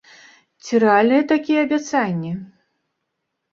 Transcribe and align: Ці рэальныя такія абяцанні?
Ці 0.63 0.79
рэальныя 0.83 1.27
такія 1.33 1.59
абяцанні? 1.67 2.35